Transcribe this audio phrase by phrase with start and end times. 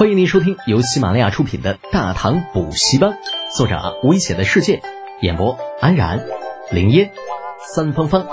[0.00, 3.10] 欢迎您收听由喜马拉雅出品的《大唐补习班》，
[3.54, 4.80] 作者危险的世界，
[5.20, 6.26] 演播安然、
[6.70, 7.12] 林烟、
[7.74, 8.26] 三芳芳，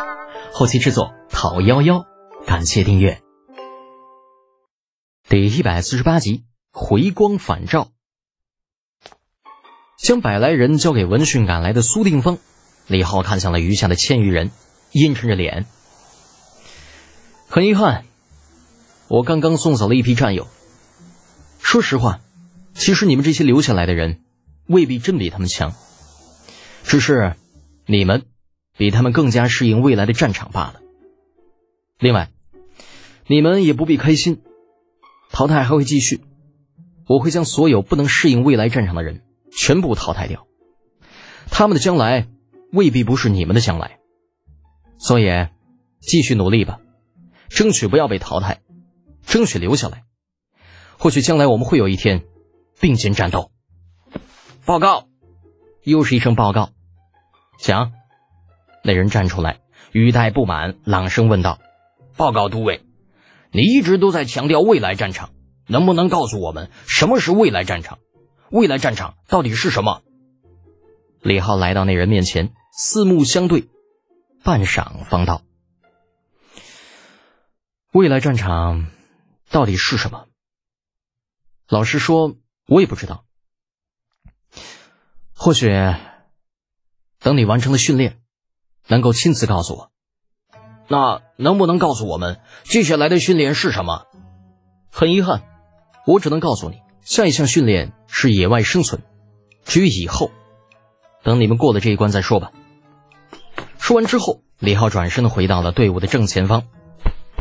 [0.54, 2.06] 后期制作讨幺幺，
[2.46, 3.22] 感谢订阅。
[5.28, 7.90] 第一百四十八集，回光返照。
[10.02, 12.38] 将百来人交给闻讯赶来的苏定方，
[12.88, 14.52] 李浩看向了余下的千余人，
[14.94, 15.66] 阴沉着脸。
[17.50, 18.06] 很遗憾，
[19.10, 20.48] 我刚刚送走了一批战友。
[21.70, 22.22] 说实话，
[22.74, 24.22] 其实你们这些留下来的人，
[24.68, 25.74] 未必真比他们强，
[26.84, 27.36] 只是
[27.86, 28.24] 你们
[28.78, 30.80] 比他们更加适应未来的战场罢了。
[32.00, 32.32] 另外，
[33.26, 34.42] 你们也不必开心，
[35.30, 36.22] 淘汰还会继续，
[37.06, 40.48] 我会将所有不能适应未来战场的人全部淘汰掉，
[41.50, 42.30] 他们的将来
[42.72, 44.00] 未必不是你们的将来，
[44.98, 45.28] 所以
[46.00, 46.80] 继续努力吧，
[47.50, 48.62] 争取不要被淘汰，
[49.26, 50.06] 争取留下来。
[50.98, 52.24] 或许将来我们会有一天
[52.80, 53.52] 并肩战斗。
[54.66, 55.08] 报告，
[55.84, 56.72] 又是一声报告。
[57.60, 57.94] 讲，
[58.84, 61.60] 那人站出来，语带不满，朗声问道
[62.18, 62.84] ：“报告都尉，
[63.52, 65.32] 你一直都在强调未来战场，
[65.68, 68.00] 能不能告诉我们什么是未来战场？
[68.50, 70.02] 未来战场到底是什么？”
[71.22, 73.68] 李浩来到那人面前，四目相对，
[74.44, 75.42] 半晌方道
[77.92, 78.88] ：“未来战场
[79.50, 80.26] 到底是什么？”
[81.70, 82.36] 老实说，
[82.68, 83.26] 我也不知道。
[85.34, 85.70] 或许
[87.20, 88.20] 等你完成了训练，
[88.88, 89.92] 能够亲自告诉我。
[90.88, 94.06] 那能不能告诉我们接下来的训练是什么？
[94.90, 95.44] 很遗憾，
[96.06, 99.04] 我只能告诉你，下一项训练是野外生存。
[99.66, 100.32] 至于以后，
[101.22, 102.54] 等你们过了这一关再说吧。
[103.78, 106.64] 说完之后，李浩转身回到了队伍的正前方，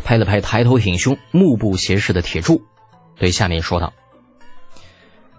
[0.05, 2.63] 拍了拍抬头挺胸、目不斜视的铁柱，
[3.17, 3.93] 对下面说道。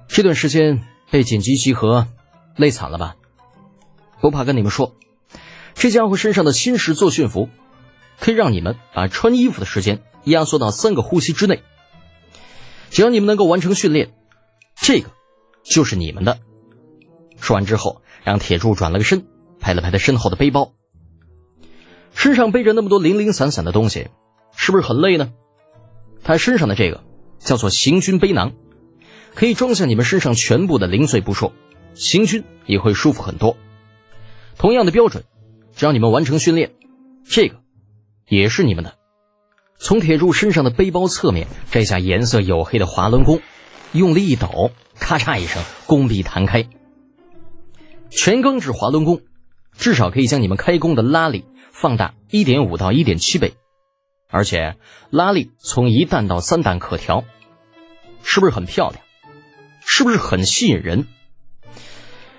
[0.07, 2.07] 这段时间被紧急集合，
[2.55, 3.15] 累惨了吧？
[4.19, 4.95] 不怕跟你们说，
[5.75, 7.49] 这家伙身上的新式作训服，
[8.19, 11.61] 可以让你们把穿衣服的时间压缩到三个呼吸之内。
[12.89, 14.13] 只要你们能够完成训练，
[14.75, 15.11] 这个
[15.63, 16.39] 就是你们的。
[17.39, 19.27] 说完之后，让铁柱转了个身，
[19.59, 20.73] 拍了拍他身后的背包，
[22.15, 24.07] 身上背着那么多零零散散的东西，
[24.55, 25.31] 是不是很累呢？
[26.23, 27.03] 他身上的这个
[27.37, 28.53] 叫做行军背囊。
[29.37, 31.53] 可以装下你们身上全部的零碎不说，
[31.93, 33.55] 行军也会舒服很多。
[34.57, 35.25] 同样的标准，
[35.75, 36.71] 只要你们完成训练，
[37.23, 37.61] 这个
[38.27, 38.95] 也是你们的。
[39.77, 43.39] 从铁柱身上的背包侧面摘下颜色黝黑的滑轮弓，
[43.91, 46.67] 用力一抖，咔嚓一声，弓臂弹开。
[48.09, 49.21] 全钢制滑轮弓，
[49.77, 53.53] 至少可以将你们开弓的拉力放大一点五到一点七倍，
[54.31, 54.77] 而且
[55.11, 57.23] 拉力从一弹到三弹可调，
[58.23, 59.03] 是不是很漂亮？
[59.89, 61.07] 是不是很吸引人？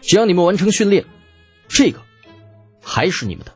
[0.03, 1.07] 只要你们完成训练，
[1.67, 2.03] 这个
[2.83, 3.55] 还是你们的。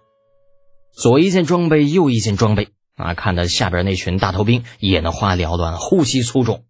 [0.93, 3.13] 左一件装备，右一件装备啊！
[3.13, 6.65] 看到下边那群大头兵眼花缭乱，呼吸粗重。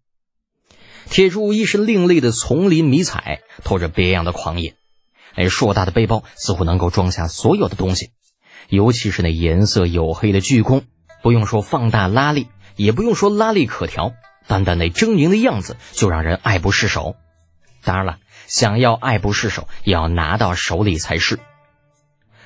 [1.09, 4.75] 铁柱一身另类的丛林迷彩，透着别样的狂野。
[5.35, 8.11] 那硕大的背包似乎能够装下所有的东西，
[8.67, 10.83] 尤其是那颜色黝黑的巨弓，
[11.21, 14.13] 不用说放大拉力，也不用说拉力可调。
[14.47, 17.15] 单单那狰狞的样子就让人爱不释手。
[17.83, 21.39] 当然了，想要爱不释手，也要拿到手里才是。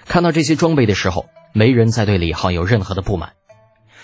[0.05, 3.33] 看到这些装备的时候，没人再对李浩有任何的不满。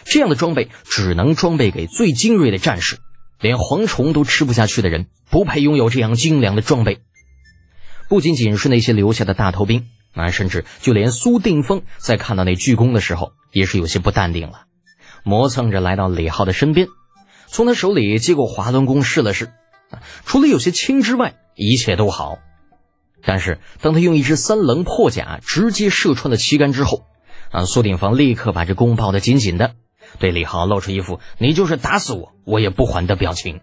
[0.03, 2.99] 这样的装备只能装备给最精锐的战士，
[3.39, 7.01] 连蝗虫都吃不下去的人不配拥有这样精良的装备。
[8.09, 14.65] 不仅仅是那些留下的大头兵，啊，甚至就连苏定峰在看到那巨弓的时候，也是有些不淡定了，
[15.23, 16.87] 磨蹭着来到李浩的身边。
[17.53, 19.53] 从他手里接过滑轮弓试了试，
[20.25, 22.39] 除了有些轻之外，一切都好。
[23.23, 27.05] 但是当他用一支三棱破甲直接射穿了旗杆之后，
[27.51, 29.75] 啊，苏定方立刻把这弓抱得紧紧的，
[30.17, 33.61] 对李浩露出一副“你就是打死我，我也不还”的表情。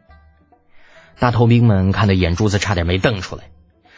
[1.19, 3.51] 大头兵们看得眼珠子差点没瞪出来，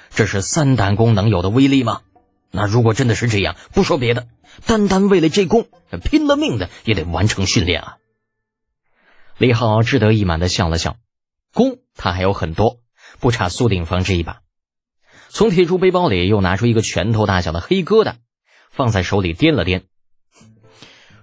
[0.09, 2.01] 这是三弹弓能有的威力吗？
[2.51, 4.27] 那如果真的是这样，不说别的，
[4.65, 5.67] 单单为了这弓，
[6.03, 7.97] 拼了命的也得完成训练啊！
[9.39, 10.97] 李浩志得意满的笑了笑，
[11.53, 12.79] 弓他还有很多，
[13.19, 14.41] 不差苏定方这一把。
[15.29, 18.15] 从铁柱背包里又拿出一个拳头大小的黑疙瘩，
[18.71, 19.83] 放在手里掂了掂。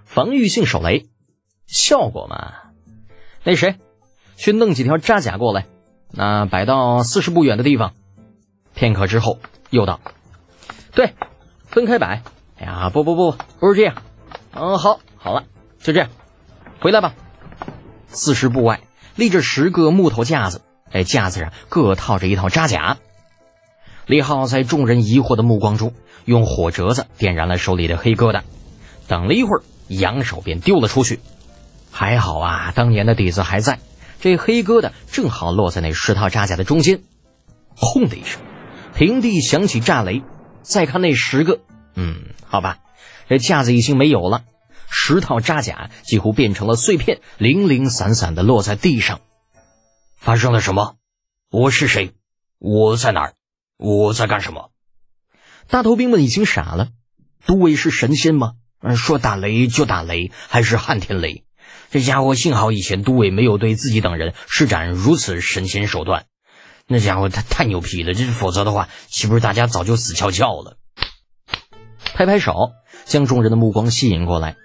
[0.03, 1.07] 防御性手雷，
[1.67, 2.53] 效果嘛？
[3.44, 3.75] 那谁，
[4.35, 5.67] 去弄几条扎甲过来，
[6.11, 7.94] 那摆到四十步远的地方。
[8.73, 9.39] 片刻之后，
[9.69, 10.00] 又道
[10.94, 11.13] ：“对，
[11.67, 12.23] 分开摆。”
[12.57, 14.01] 哎呀，不不不，不是这样。
[14.51, 15.45] 嗯，好，好了，
[15.79, 16.09] 就这样，
[16.81, 17.13] 回来吧。
[18.11, 18.81] 四十步外
[19.15, 20.61] 立着十个木头架子，
[20.91, 22.97] 哎，架子上各套着一套扎甲。
[24.06, 25.94] 李浩在众人疑惑的目光中，
[26.25, 28.41] 用火折子点燃了手里的黑疙瘩，
[29.07, 31.19] 等了一会儿，扬手便丢了出去。
[31.91, 33.79] 还好啊，当年的底子还在，
[34.19, 37.01] 这黑疙瘩正好落在那十套扎甲的中间。
[37.75, 38.41] 轰的一声，
[38.95, 40.23] 平地响起炸雷。
[40.61, 41.59] 再看那十个，
[41.95, 42.77] 嗯，好吧，
[43.27, 44.41] 这架子已经没有了，
[44.89, 49.21] 十套扎甲几乎变成了碎片，零零散散的落在地上。
[50.15, 50.95] 发生了什么？
[51.51, 52.13] 我是谁？
[52.57, 53.33] 我在哪儿？
[53.77, 54.71] 我在干什么？
[55.68, 56.89] 大头兵们已经傻了。
[57.45, 58.53] 都尉是神仙吗？
[58.95, 61.45] 说打雷就打雷，还是撼天雷？
[61.92, 66.25] 这家伙幸好以前都尉没有对自己等人施展如此神仙手段。
[66.88, 70.77] 那家伙他太牛批了，这否则的话，岂不是大家早就死翘翘了？
[72.13, 72.71] 拍拍手，
[73.06, 74.57] 将众人的目光吸引过来。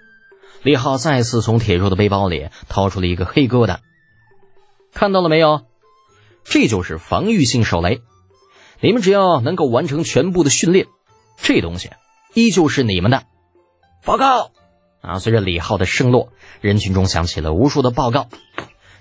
[0.65, 3.77] 李浩再次从铁柱的背包里掏出了一个黑疙瘩，
[4.95, 5.61] 看到了没有？
[6.43, 8.01] 这就是防御性手雷。
[8.79, 10.87] 你们只要能够完成全部的训练，
[11.37, 11.91] 这东西
[12.33, 13.25] 依旧是你们的。
[14.03, 14.49] 报告！
[15.01, 16.29] 啊，随着李浩的声落，
[16.61, 18.27] 人群中响起了无数的报告。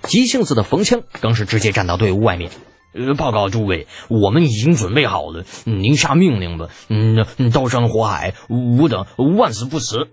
[0.03, 2.51] 急性子的冯枪更是直接站到队伍外面。
[2.93, 6.69] 呃，报告诸位，我们已经准备好了，您下命令吧。
[6.91, 7.25] 嗯，
[7.55, 9.07] 刀山火海，吾等
[9.39, 10.11] 万死不辞。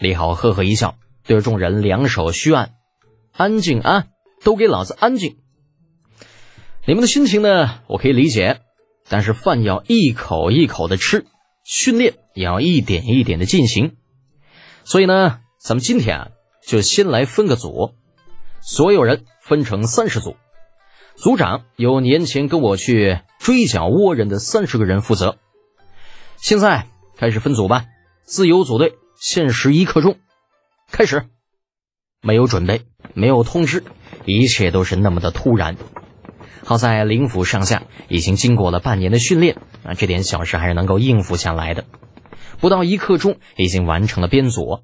[0.00, 2.72] 李好呵呵一笑，对着众人两手虚按，
[3.32, 4.06] 安静啊，
[4.42, 5.36] 都给老子安静。
[6.86, 8.62] 你们的心情呢，我可以理解，
[9.10, 11.26] 但是饭要一口一口的吃，
[11.64, 13.94] 训练也要一点一点的进行。
[14.84, 16.28] 所以呢，咱们今天啊，
[16.66, 17.92] 就先来分个组，
[18.62, 20.34] 所有人分成三十组。
[21.14, 25.36] 组长由年前跟我去追剿倭人的三十个人负责。
[26.38, 26.86] 现在
[27.18, 27.84] 开始分组吧，
[28.22, 30.16] 自由组队，限时一刻钟，
[30.90, 31.26] 开始。
[32.22, 33.84] 没有准备，没有通知，
[34.24, 35.76] 一切都是那么的突然。
[36.64, 41.84] 好在灵府上下已经经过了半年的训练啊，这点小事还是能够应付下来的。
[42.60, 44.80] 不到一刻钟，已经完成了编组，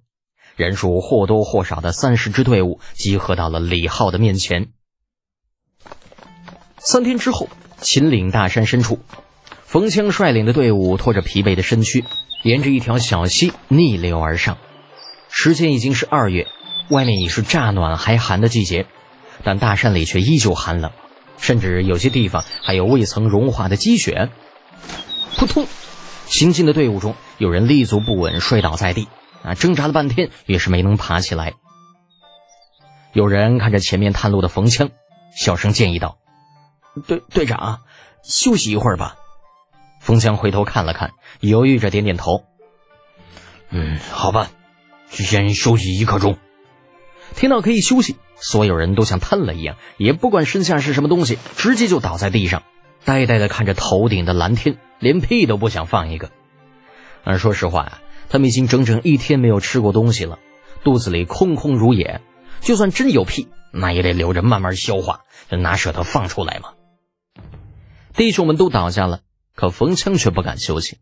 [0.54, 4.68] 人数或多或少的三十支队伍集合到了李浩的面前。
[6.76, 7.48] 三天之后，
[7.80, 8.98] 秦岭大山深处，
[9.64, 12.04] 冯枪率领的队伍拖着疲惫的身躯，
[12.46, 14.56] 沿着一条小溪逆流而上。
[15.28, 16.46] 时间已经是二月，
[16.90, 18.86] 外面已是乍暖还寒的季节，
[19.42, 20.92] 但大山里却依旧寒冷，
[21.38, 24.30] 甚至有些地方还有未曾融化的积雪。
[25.36, 25.66] 扑通！
[26.26, 29.08] 行进的队伍中，有人立足不稳，摔倒在地，
[29.42, 31.54] 啊，挣扎了半天也是没能爬起来。
[33.12, 34.90] 有人看着前面探路的冯枪，
[35.36, 36.16] 小声建议道。
[37.08, 37.80] 队队长，
[38.22, 39.16] 休息一会儿吧。
[40.06, 42.44] 冯强回头看了看，犹豫着点点头。
[43.70, 44.52] 嗯，好吧，
[45.08, 46.38] 先休息一刻钟。
[47.34, 52.62] 听到可以休息，所有人都像瘫了一样，也不管身下是什么东西，直接就倒在地上，
[53.04, 56.30] 呆呆的看着头顶的蓝天，连屁都不想放一个。
[57.24, 60.38] 而说实话啊，他们已经整整一天没有吃过东西了，
[60.84, 62.20] 肚子里空空如也，
[62.60, 66.74] 就算真有屁，那也得留着慢慢消化，哪舍得放出来嘛？
[68.14, 69.22] 弟兄们都倒下了，
[69.56, 70.98] 可冯枪却不敢休息。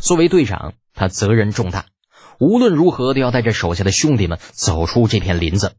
[0.00, 1.86] 作为队长，他责任重大，
[2.38, 5.72] 无论如何都要带着手下的兄弟们走出这片林子。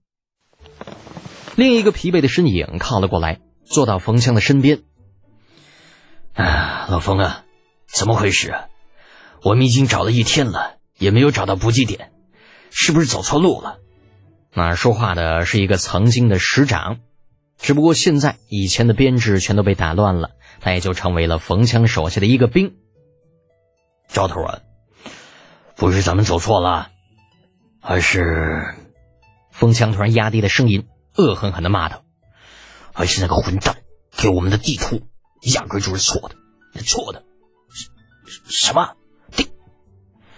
[1.55, 4.83] 另一个疲惫的身影靠了过来，坐到冯枪的身边。
[6.33, 7.43] 啊，老冯啊，
[7.87, 8.65] 怎么回事啊？
[9.43, 12.11] 我们已经找了一天了，也没有找到补给点，
[12.71, 13.79] 是不是走错路了？
[14.53, 16.99] 那说话的是一个曾经的师长，
[17.59, 20.31] 只不过现在以前的编制全都被打乱了。
[20.59, 22.75] 他也就成为了冯枪手下的一个兵。
[24.07, 24.59] 赵头啊，
[25.75, 26.89] 不是咱们走错了，
[27.81, 28.75] 而是……
[29.51, 32.03] 冯枪突然压低了声音，恶狠狠的骂道
[32.93, 33.77] ：“而是那个混蛋
[34.15, 35.01] 给我们的地图，
[35.53, 37.23] 压根就是错的，错的！
[38.45, 38.93] 什么？”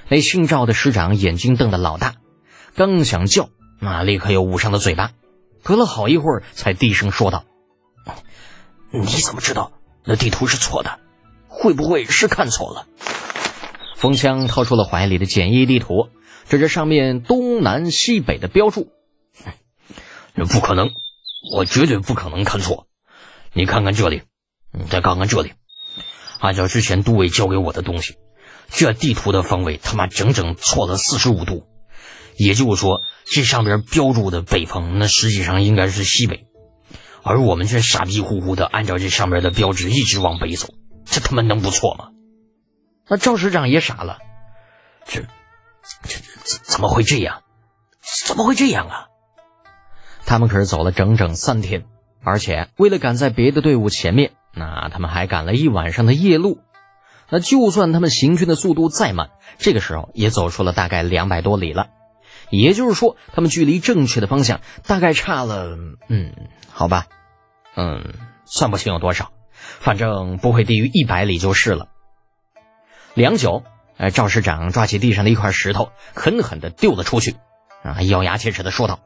[0.08, 2.16] 那姓赵的师长眼睛瞪得老大，
[2.76, 3.50] 刚想叫，
[3.80, 5.12] 那立刻又捂上了嘴巴，
[5.62, 7.44] 隔了好一会儿才低声说道
[8.90, 9.74] ：“你怎么知道？”
[10.04, 11.00] 那地图是错的，
[11.48, 12.88] 会不会是看错了？
[13.96, 16.10] 风枪掏出了怀里的简易地图，
[16.48, 18.92] 指着上面东南西北的标注。
[20.36, 20.92] 不可能，
[21.54, 22.88] 我绝对不可能看错。
[23.52, 24.22] 你看看这里，
[24.72, 25.52] 你再看看这里，
[26.40, 28.16] 按照之前都尉交给我的东西，
[28.70, 31.66] 这地图的方位他妈整整错了四十五度。
[32.38, 36.46] 也就是说，这上边标注的北方，那实际上应该是西北。
[37.30, 40.74] 而我们却傻逼乎乎的按照这上面的标志一直往北走，
[41.06, 42.10] 这他妈能不错吗？
[43.08, 44.18] 那赵师长也傻了，
[45.06, 47.44] 这这怎怎么会这样？
[48.26, 49.06] 怎么会这样啊？
[50.26, 51.86] 他们可是走了整整三天，
[52.24, 56.62] 而且为了赶在别的队伍前面，那他们还赶了一晚上的夜路。
[57.30, 61.90] 那就算他们行军的速度再慢，这个时候也走出了大概两百多里了。
[62.50, 66.34] 也就是说，他们距离正确的方向大概差了，嗯，
[66.72, 67.06] 好吧，
[67.76, 68.14] 嗯，
[68.46, 69.32] 算不清有多少，
[69.80, 71.88] 反正不会低于一百里就是了。
[73.14, 73.64] 良久，
[73.98, 77.36] 哎，赵师长抓起地上的一块石头，狠狠地丢了出去，
[77.84, 79.00] 啊，咬牙切齿地说道：“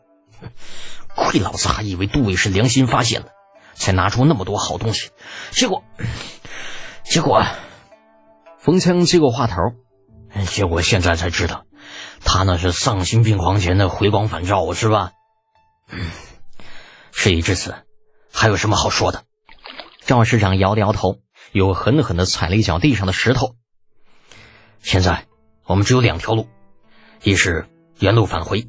[1.16, 3.28] 亏老子还以为杜伟是良心发现了，
[3.74, 5.10] 才拿出那么多好东西，
[5.52, 5.84] 结果，
[7.04, 7.44] 结果……”
[8.60, 9.56] 冯枪接过话头，
[10.48, 11.66] 结果现在才知道，
[12.24, 15.12] 他那是丧心病狂前的回光返照，是吧？
[15.90, 16.10] 嗯，
[17.12, 17.76] 事已至此，
[18.34, 19.24] 还有什么好说的？
[20.06, 21.20] 赵师长摇了摇头，
[21.54, 23.56] 又狠狠地踩了一脚地上的石头。
[24.82, 25.28] 现在
[25.66, 26.50] 我们只有两条路，
[27.22, 27.68] 一是
[28.00, 28.68] 原路返回，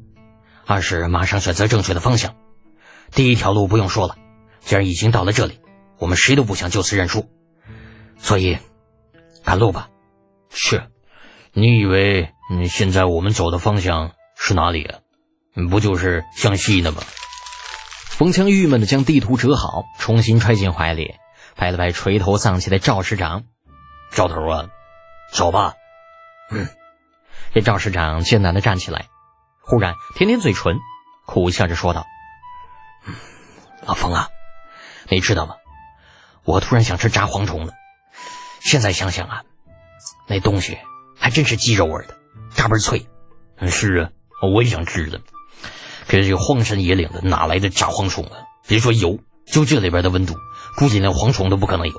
[0.65, 2.35] 二是马上选择正确的方向。
[3.11, 4.15] 第一条路不用说了，
[4.61, 5.59] 既然已经到了这里，
[5.97, 7.29] 我们谁都不想就此认输，
[8.17, 8.57] 所以。
[9.43, 9.89] 赶路吧，
[10.49, 10.89] 是。
[11.53, 12.31] 你以为，
[12.67, 14.99] 现在我们走的方向是哪里啊？
[15.69, 17.03] 不就是向西的吗？
[18.17, 21.15] 冯强郁闷的将地图折好，重新揣进怀里，
[21.57, 23.43] 拍了拍垂头丧气的赵师长
[24.09, 24.69] ：“赵头啊，
[25.33, 25.73] 走吧。”
[26.49, 26.65] 嗯。
[27.53, 29.07] 这赵师长艰难的站起来，
[29.59, 30.77] 忽然舔舔嘴唇，
[31.25, 32.05] 苦笑着说道
[33.85, 34.29] ：“老冯啊，
[35.09, 35.55] 你知道吗？
[36.45, 37.73] 我突然想吃炸蝗虫了。”
[38.63, 39.43] 现在想想啊，
[40.25, 40.77] 那东西
[41.19, 42.17] 还真是鸡肉味的，
[42.55, 43.05] 嘎嘣脆。
[43.67, 44.09] 是啊，
[44.53, 45.19] 我也想吃的。
[46.07, 48.37] 可是这荒山野岭的哪来的炸蝗虫啊？
[48.67, 50.35] 别说有，就这里边的温度，
[50.77, 51.93] 估计连蝗虫都不可能有。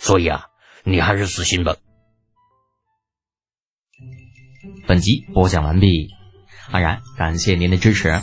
[0.00, 0.46] 所以啊，
[0.84, 1.76] 你还是死心吧。
[4.86, 6.10] 本集播讲完毕，
[6.70, 8.22] 安然感谢您的支持。